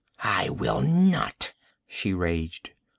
'I 0.23 0.49
will 0.49 0.81
not!' 0.81 1.53
she 1.87 2.11
raged. 2.11 2.71